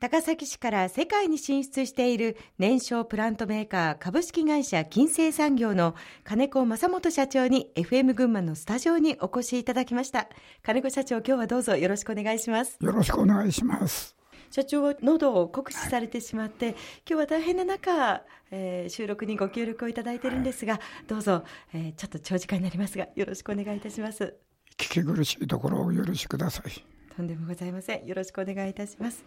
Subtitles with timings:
[0.00, 10.30] 高崎市から世界に進出している燃焼プラントメーカー株式会社金星産業の金子正元社長に FM 群馬のスタジオにお越しいただきました。
[10.62, 12.78] 金子社長今日はどうぞよろしくお願いします。
[12.80, 14.16] よろしくお願いします。
[14.50, 21.44] 社長は喉を酷使されてしまって、はい、今日は大変な中、えー、収録にご協力をいただいているんですが、はい、どうぞ、
[21.74, 24.34] えー、ちょっと長時間になりますがよろしくお願いいたします。
[24.78, 28.06] 聞き苦しいところをお許しくださいとんでもございません。
[28.06, 29.24] よろしくお願いいたします。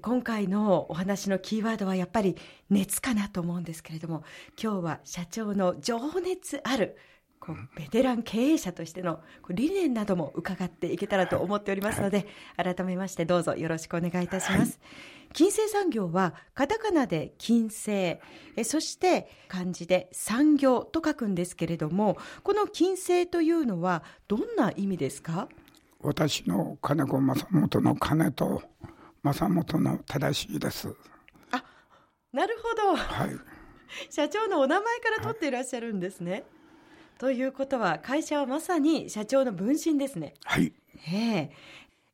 [0.00, 2.36] 今回のお話のキーワードはやっぱり
[2.70, 4.24] 熱かなと思うんですけれども、
[4.60, 6.96] 今日は社長の情熱ある
[7.38, 14.80] こうベテラン経営者としての理念なども伺っていけたらと思っておりますので、改めましてどうぞよろしくお願いいたします。
[15.34, 18.18] 金星産業はカタカナで金星、え
[18.64, 25.48] そして漢字で産業と書くんですけれども、この金星というのはどんな意味ですか？
[26.00, 28.62] 私の金子正元の金と
[29.22, 30.94] 正元の正しいです。
[31.50, 31.64] あ、
[32.32, 32.96] なるほど。
[32.96, 33.30] はい。
[34.10, 36.32] 社長のお名前から取っていらっしゃるんですね。
[36.32, 36.44] はい、
[37.18, 40.34] ということは、会社はまさに社長の分身ですね。
[40.44, 40.72] はい。
[41.10, 41.50] ええ。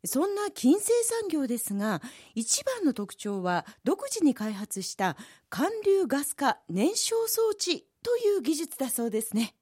[0.06, 2.03] そんな金星産業ですが、
[2.34, 5.16] 一番の特徴は独自に開発した
[5.48, 9.55] 寒流ガス化燃焼装置という技術だそうですね。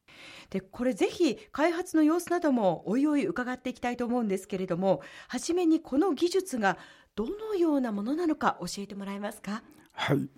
[0.51, 6.79] で、これぜひ開発の様子などもおいおい伺っていきたいと思うんですけれども、はじめにこの技術が
[7.15, 9.63] どのようなものなのか教えてもらえますか？
[9.93, 10.29] はい。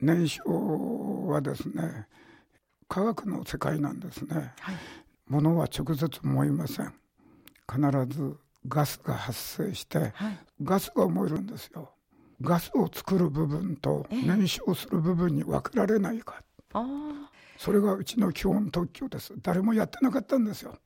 [0.00, 0.48] 燃焼
[1.28, 2.06] はですね、
[2.88, 4.52] 科学の世界なんですね。
[4.60, 4.76] はい。
[5.28, 6.92] ものは直接燃えません。
[7.70, 8.36] 必ず
[8.68, 10.12] ガスが発生して、はい、
[10.62, 11.92] ガスが燃えるんですよ。
[12.40, 16.42] ガスを作る部分と燃焼する部分に分けられないか。
[16.72, 19.32] あそれがうちの基本特許です。
[19.42, 20.78] 誰もやってなかったんですよ。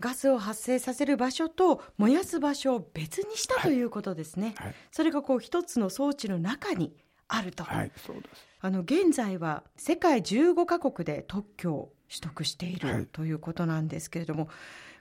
[0.00, 4.54] ガスを発生させる場所と燃やす場所を別にしたということですね。
[4.56, 6.96] はいはい、それがこう一つの装置の中に
[7.28, 7.64] あると。
[7.64, 8.46] はい、そうです。
[8.60, 14.48] あの、現在は世界15カ国で特許を取得している、はい、ということなんですけれども、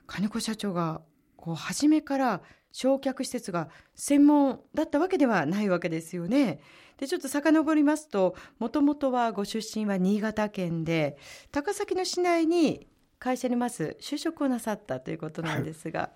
[0.08, 1.02] 金子社長が
[1.38, 2.42] こう初めから
[2.74, 6.60] 焼却施設が専門だったわけではないわけですよね。
[6.98, 11.18] で、ちょっと遡りますと、もともとはご出身は新潟県で、
[11.52, 12.88] 高崎の市内に
[13.20, 16.00] 会社にまず就職をなさったということなんですが。
[16.00, 16.10] は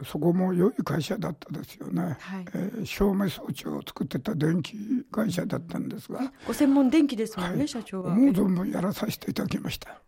[0.00, 0.04] い。
[0.04, 4.74] そこも良い会社だったですよね、はい、えー、照明装置を作ってた電気
[5.12, 6.32] 会社だったんですが。
[6.44, 8.14] ご専門電気ですもんね、はい、社長は。
[8.14, 10.00] もう存分やらさせていただきました。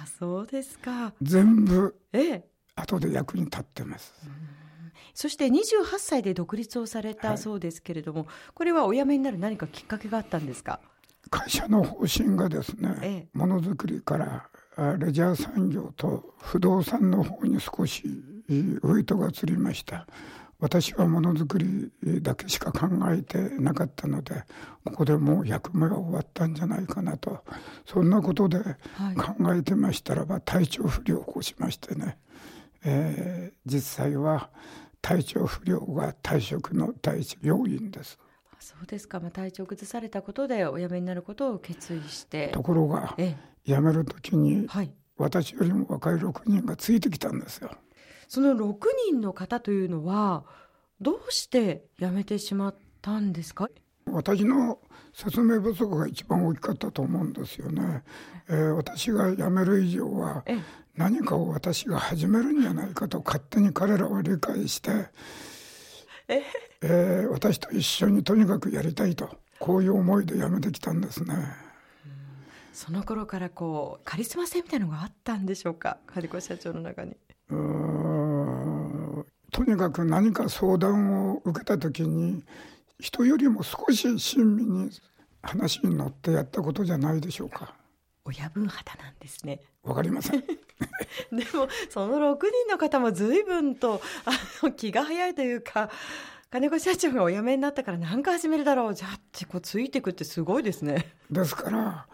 [0.00, 1.14] あそうですか。
[1.22, 2.44] 全部ええ。
[2.74, 4.65] 後で役に立ってます、うん
[5.14, 10.80] そして28歳で独立をされたそうですけれども、はい、これはお辞めになる何かきっかけがあったんですか？
[11.30, 14.48] 会社の方針がですね、ものづくりから
[14.98, 18.04] レジャー産業と不動産の方に少し
[18.48, 20.06] ウエイトが移りました。
[20.58, 21.92] 私はものづくり
[22.22, 24.42] だけしか考えてなかったので
[24.84, 27.44] ここでもう役目は終わったんじゃないかなと。
[27.84, 28.58] そんなことで
[29.38, 32.16] 考えてましたらば体調不良を起こしましてね、
[32.84, 34.48] えー、実際は
[35.06, 38.18] 体調不良が退職の第一要因です。
[38.58, 42.48] そうですか、まあ、体調崩されたことでお辞めになることを決意して。
[42.48, 43.14] ところが
[43.64, 47.70] 辞める時に、はい、私よりも若い6人がついてきたんですよ。
[48.26, 48.74] その6
[49.12, 50.44] 人の方というのは
[51.00, 53.68] どうして辞めてしまったんですか？
[54.10, 54.78] 私の
[55.12, 58.04] 説明不足が一番大きかったと思うんですよね、
[58.48, 60.44] えー、私が辞める以上は
[60.96, 65.08] 何かを私が始めるんじゃないかと勝手に彼らは理解して、
[66.28, 66.42] え？
[66.82, 71.34] えー、私と一緒にとにかくやりたいとこういう思いで辞めてきたんですね。
[72.72, 75.98] その頃からこうカリスマ性みたいなのがあったんでしょうか？
[76.06, 77.16] 金子社長の中に。
[77.50, 82.44] うんとにかく何か相談を受けた時に
[83.00, 84.90] 人よりも少し親身に
[85.42, 87.74] 話に乗ってやったことじゃないでしょうか。
[88.24, 89.60] 親分肌なんですね。
[89.82, 90.44] わかりません。
[91.32, 94.32] でも、その6人の方も随分と、あ
[94.62, 95.90] の、気が早いというか、
[96.50, 98.94] 金子社長がお辞めになったから何か始めるだろう。
[98.94, 101.14] じゃあってこうついていくってすごいですね。
[101.30, 102.06] ですから、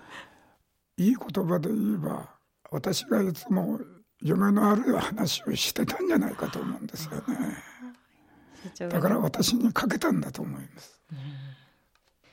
[0.97, 2.31] いい言葉で言えば、
[2.71, 3.81] 私がいつも
[4.21, 8.89] 夢のある話をしてたんじゃないかと思うんですよね。
[8.89, 11.01] だから私にかけたんだと思います。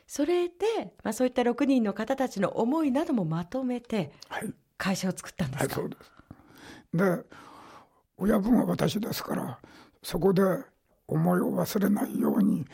[0.08, 0.56] それで、
[1.04, 4.12] まあ、そういった6人の方たちの思いなどもまとめて、
[4.78, 6.19] 会社を作ったんですか、はい、はい、そうです。
[6.94, 7.24] で、
[8.18, 9.60] 親分は私ですから、
[10.04, 10.42] そこで
[11.08, 12.66] 思いを忘れないように、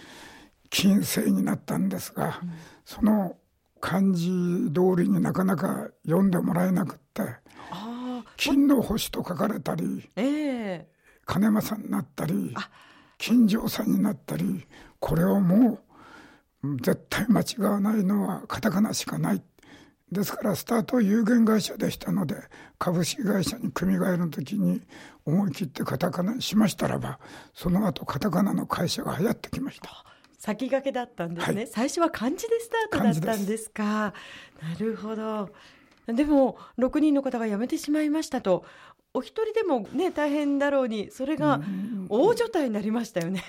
[0.70, 2.52] 金星になったんですが、うん、
[2.84, 3.38] その
[3.80, 4.30] 漢字
[4.74, 7.24] 通りになかなか読んでもらえなくって、
[8.38, 10.86] 金の星と書かれたり、えー、
[11.26, 12.56] 金間さんになったり、
[13.18, 14.66] 金城さんになったり、
[15.00, 15.80] これをも
[16.64, 19.42] う絶対間違わないのはカタカナしかない
[20.12, 22.36] ですからスタートは有限会社でしたので
[22.78, 24.82] 株式会社に組み替える時に
[25.26, 27.20] 思い切ってカタカナにしましたらば
[27.54, 29.90] その後カタカナの会社が流行ってきました。
[30.38, 34.14] 先駆けだったんですね、はい、最初は漢字でスタートだったんですか。
[34.62, 35.50] なるほど。
[36.06, 38.64] でも6人の方が辞めてしまいましたと
[39.12, 41.62] お一人でもね大変だろうにそれが
[42.10, 43.44] 大所帯になりましたよね。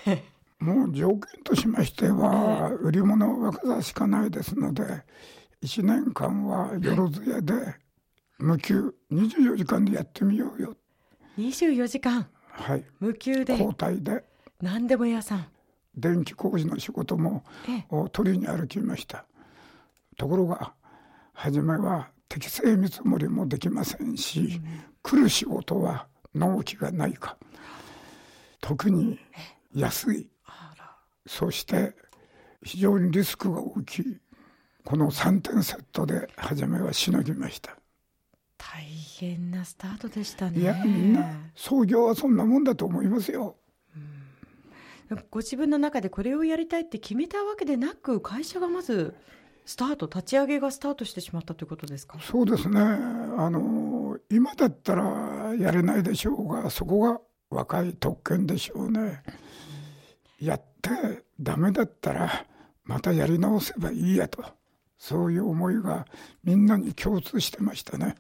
[0.59, 4.85] もう条件としましては、売り物は若さしかないですので
[5.67, 7.75] 1年間はよろずやで
[8.39, 10.77] 無給24時間でやってみようよ。
[11.39, 12.29] 24時間？
[12.49, 12.85] はい。
[13.01, 13.55] 無給で？
[13.55, 14.25] 交代で。
[14.63, 15.47] 何でも屋さん？
[15.97, 17.43] 電気工事の仕事も
[18.13, 19.27] 取りに歩きました。
[20.17, 20.73] ところが
[21.33, 27.37] 初めは適正見積もりもできませんし、うん、来る仕事は納期がないか。
[28.61, 29.19] 特に
[29.75, 30.31] 安い。
[31.27, 31.93] そして
[32.63, 34.17] 非常にリスクが大きい
[34.87, 37.77] この3点セットで初めはしのぎました。
[38.57, 38.85] 大
[39.19, 40.61] 変なスタートでしたね。
[40.61, 43.57] いやみんな創業はそんなもんだと思いますよ、
[45.11, 49.15] うん、ご自分の中でこれをやりたいって決めたわけでなく会社がまず
[49.65, 52.19] スタート立ち上げがスタートしてしまったということですか？
[52.21, 52.81] そうですね。
[52.81, 59.23] あの今だったらやれないでしょうがそこが若い特権でしょうね、
[60.41, 62.47] やってダメだったら
[62.85, 64.45] またやり直せばいいやと
[64.99, 66.07] そういう思いが
[66.45, 68.17] みんなに共通してましたね。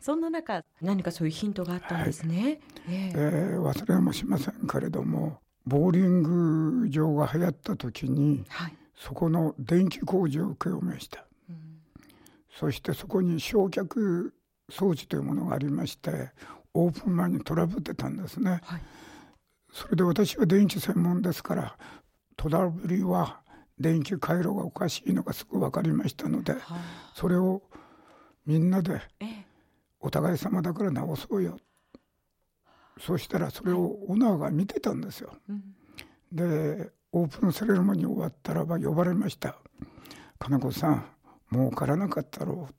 [0.00, 6.22] そんな中何かそういうヒントがあったんですね、はい、えー、えー、忘れもしませんけれどもボーリン
[6.82, 11.56] グ場が流行った時に、はい、そこの電気工事を請け負いました、うん、
[12.56, 14.30] そしてそこに焼却
[14.70, 16.30] 装置というものがありまして
[16.74, 18.80] オープン前にトラブってたんですね、はい、
[19.72, 21.76] それで私は電気専門ですから
[22.36, 23.40] トラブルは
[23.80, 27.62] 電気回路がおかしいのがすぐ分かりましたので、はあ、それを
[28.46, 29.00] みんなで
[30.00, 31.58] お互い様だから直そうよ。
[33.00, 35.32] そうしたらそれをオーナーが見てたんですよ。
[35.48, 35.74] うん、
[36.32, 39.56] でオープンセレモニー終わったらば呼ばれました
[40.38, 41.04] 「金子さん
[41.50, 42.74] もうからなかったろう」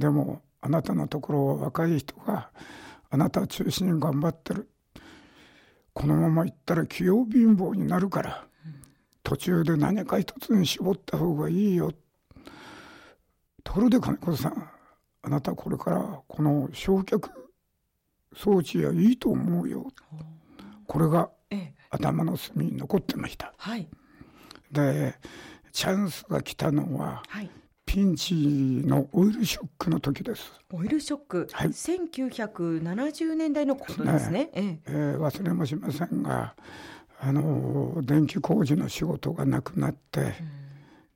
[0.00, 2.50] でもあなたのところは若い人が
[3.10, 4.68] あなた中心に頑張ってる。
[5.94, 8.46] このまま行ったら器用貧乏になるから、
[9.22, 11.92] 途中で何か一つに絞った方がいいよ。
[13.64, 14.70] ところで金子さん
[15.22, 17.30] あなたこれからこの焼却
[18.34, 19.86] 装置はいいと思うよ。
[20.86, 21.30] これが
[21.90, 23.86] 頭の隅に残ってました、はい、
[24.70, 25.14] で
[25.72, 27.50] チャンスが来たのは、はい、
[27.86, 30.52] ピンチのオイルショックの時です。
[30.72, 34.50] オイルショック、はい、1970年代のことですね。
[34.54, 34.80] ね。
[34.86, 36.54] えー、忘れもしませんが、
[37.24, 40.32] あの電気工事の仕事がなくなって、うん、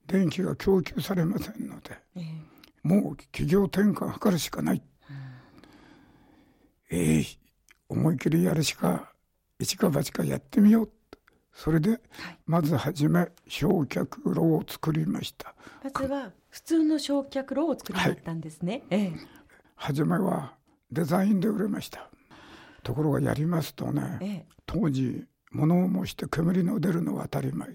[0.07, 2.25] 電気が供給されませんので、えー、
[2.85, 4.83] もう企業転換を図るしかない。
[6.91, 7.39] うん、えー、
[7.89, 9.13] 思い切りやるしか
[9.59, 10.93] 一か八かやってみよう。
[11.53, 11.99] それで、
[12.45, 15.55] まずはじめ焼却炉を作りました。
[15.83, 19.13] まずは普通の焼却炉を作りったんですね、はい、ええ、
[19.75, 20.55] 初めは
[20.93, 22.11] デザインで売れました。
[22.85, 25.27] ところがやりますとね、ええ、当時
[25.57, 27.69] 物を申して煙の出るのは当たり前。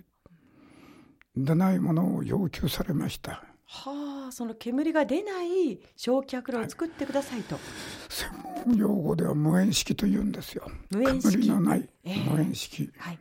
[1.35, 3.43] 出ないものを要求されました。
[3.65, 7.63] はあその煙が出ない焼却炉を作ってくださいと、はい、
[8.09, 8.29] 専
[8.67, 10.69] 門用語では無煙式と言うんですよ。
[10.89, 11.31] 無煙式。
[11.31, 13.19] 煙のない無煙式、えー、はい。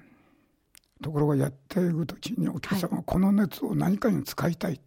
[1.03, 4.81] ところがやっていく時にお客様はこの熱を何かに使いたい、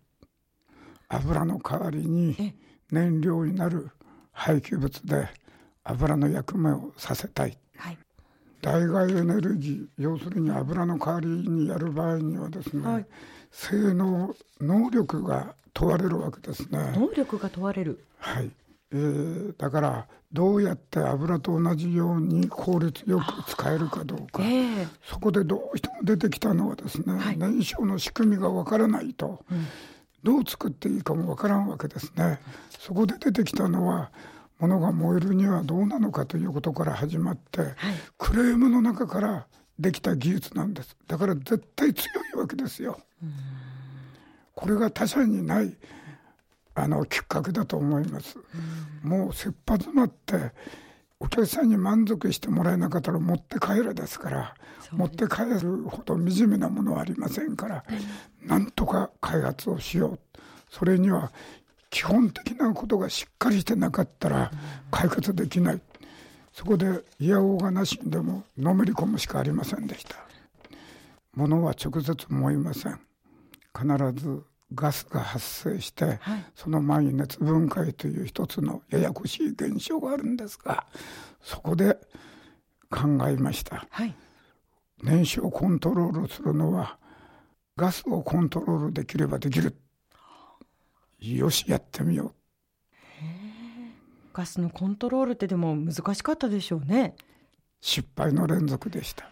[1.07, 2.53] はい、油の代わりに
[2.91, 3.89] 燃料になる
[4.31, 5.27] 廃棄物で
[5.83, 7.97] 油の役目をさせたい、はい、
[8.63, 13.05] 代替エネルギー要するに油の代わりにやる場合にはですね、はい、
[13.51, 16.93] 性能能力が問われるわけですね。
[16.95, 18.05] 能力が問われる。
[18.19, 18.49] はい。
[18.93, 29.65] えー、だからどうやって油と同じように効率よく使えるかどうか、えー、そこでどうしても出てきたのはですね、はい、燃焼の仕組みがわからないと、うん、
[30.23, 32.39] どう作っていいかもわからんわけですね。
[32.79, 34.11] そこで出てきたのは
[34.63, 37.73] 物が燃えるにはどうなのかということから始まって、はい、
[38.17, 39.45] クレームの中から
[39.77, 40.95] できた技術なんです。
[41.07, 42.05] だから絶対強
[42.35, 42.97] いわけですよ。
[44.55, 45.75] これが他社にない
[46.75, 48.37] あのきっかけだと思います。
[49.03, 50.53] もう切羽詰まって
[51.19, 54.55] お客さんに満足してもらえなかったら持って帰れですから
[54.91, 57.83] 持って帰るほど惨めなものはありませんから、
[58.41, 60.19] うん、なんとか開発をしよう。
[60.69, 61.31] それには
[61.93, 64.51] 基本的なことがしっかりしてなかったら
[64.89, 65.81] 解決できない、
[66.51, 70.15] そこで嫌おうがなしにでものめり込むしかありませんでした。
[71.35, 72.99] ものは直接燃えません。
[73.77, 80.85] 必ずガスが発生して、はい、その前に熱分解という一つのややこしい現象があるんですが
[81.41, 81.97] そこで
[82.89, 84.15] 考えました、はい、
[85.03, 86.97] 燃焼コントロールするのは
[87.75, 89.75] ガスをコントロールできればできる
[91.23, 92.33] よしやってみよう。
[94.33, 97.15] ガスのコントロールってでも難しかったでしょうね。
[97.81, 99.29] 失敗の連続でした。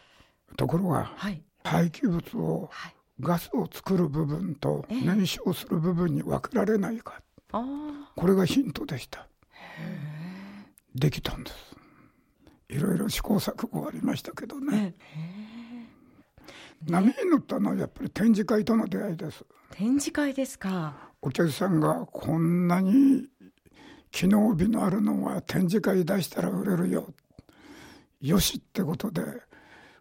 [0.57, 7.21] ところが、はい、廃棄物を、はい、ガスを作る部分と燃焼する部分に分けられないか、
[7.53, 9.27] えー、これがヒントでした。
[10.93, 11.75] できたんです。
[12.69, 15.60] いろいろ試行錯誤ありましたけどね、えー、
[16.87, 19.45] 波に乗ったのはやっぱり展示会との出会いです。
[19.71, 21.11] 展示会ですか。
[21.21, 23.27] お客さんがこんなに
[24.11, 27.13] 機能美のあるのは展示会出したら売れるよ。
[28.19, 29.23] よしってことで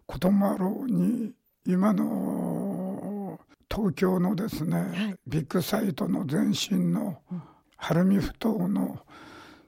[0.05, 1.33] こともあろうに
[1.65, 7.21] 今の東京のですね、はい、ビッグサイトの前身の
[7.77, 8.99] 晴海ふ頭の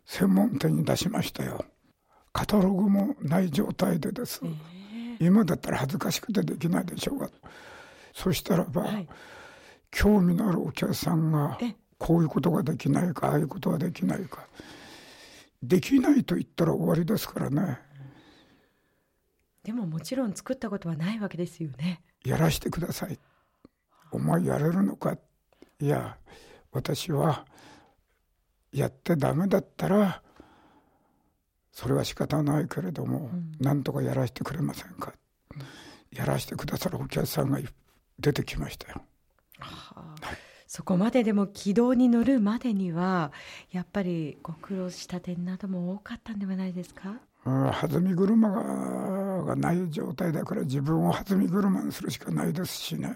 [0.05, 1.65] 専門店に出しましたよ。
[2.34, 4.53] カタログもない状態でです、えー、
[5.20, 7.29] 今だったら恥ずかしくてできないでしょうが。
[8.13, 9.08] そしたらば、はい、
[9.91, 11.58] 興味のあるお客さんが
[11.98, 14.48] こういうことができないかああいうことができないか。
[15.62, 17.79] できないと言ったら終わりですからね。
[19.63, 22.01] でももちろん作ったことはないわけですよね。
[22.25, 23.17] やらしてください。
[24.12, 25.17] お前やれるのか。
[25.79, 26.17] いや
[26.72, 27.46] 私は
[28.72, 30.22] やってダメだったら
[31.73, 35.13] それは仕方ないけれども、うん、なんとかやらせてくれませんか、
[35.55, 37.59] うん、やらせてくださるお客さんが
[38.19, 39.01] 出てきましたよ。
[39.59, 40.37] はあ、はい。
[40.67, 43.31] そこまででも軌道に乗るまでには
[43.71, 53.13] やっぱりご苦労した点なども多かったんではないですか、うん、弾み車ががない状態だから自分を弾み車にするしかないですしね。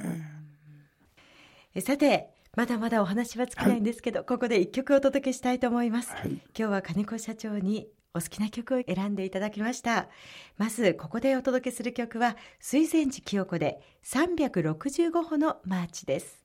[1.74, 7.88] えさてまだまだお話は尽きないんですけど、はい、ここで一曲お届けしたいと思います、はい、今日は金子社長に
[8.18, 10.10] お好きな曲を選んでいただきました。
[10.58, 16.36] まずここでお届けする曲は水前寺清子で365歩のマーチです。